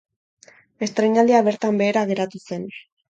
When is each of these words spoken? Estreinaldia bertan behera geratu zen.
Estreinaldia 0.87 1.41
bertan 1.49 1.77
behera 1.83 2.03
geratu 2.13 2.43
zen. 2.49 2.65